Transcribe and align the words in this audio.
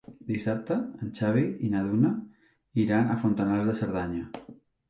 Dissabte 0.29 0.77
en 1.07 1.11
Xavi 1.19 1.43
i 1.67 1.69
na 1.75 1.83
Duna 1.89 2.11
iran 2.87 3.15
a 3.17 3.19
Fontanals 3.27 3.71
de 3.73 3.81
Cerdanya. 3.83 4.27